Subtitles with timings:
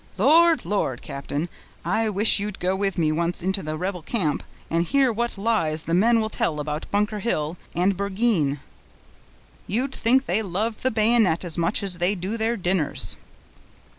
[0.17, 0.65] Lord!
[0.65, 1.03] Lord!
[1.03, 1.47] captain,
[1.85, 5.83] I wish you'd go with me once into the rebel camp, and hear what lies
[5.83, 8.59] the men will tell about Bunker Hill and Burg'yne;
[9.67, 13.15] you'd think they loved the bayonet as much as they do their dinners."